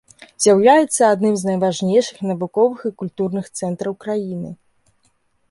З'яўляецца 0.43 1.03
адным 1.15 1.35
з 1.41 1.47
найважнейшых 1.49 2.17
навуковых 2.31 2.79
і 2.91 2.93
культурных 3.03 3.45
цэнтраў 3.61 3.93
краіны. 4.07 4.51